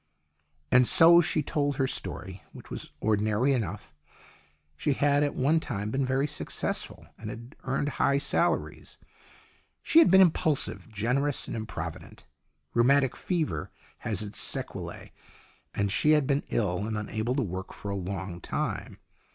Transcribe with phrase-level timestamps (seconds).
[0.71, 3.93] And so she told her story, which was ordinary enough.
[4.75, 8.97] She had at one time been very successful, and had earned high salaries.
[9.83, 12.25] She had been im pulsive, generous and improvident.
[12.73, 13.69] Rheumatic fever
[13.99, 15.11] has its sequelae,
[15.71, 18.97] and she had been ill and unable to work for a long time.